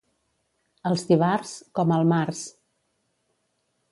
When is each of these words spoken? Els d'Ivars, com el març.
Els 0.89 1.03
d'Ivars, 1.09 1.51
com 1.79 1.93
el 1.97 2.09
març. 2.13 2.41